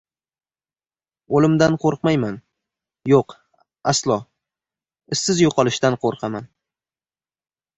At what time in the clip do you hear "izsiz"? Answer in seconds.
5.17-5.43